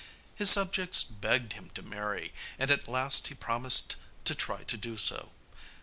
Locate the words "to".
1.75-1.83, 4.25-4.33, 4.63-4.75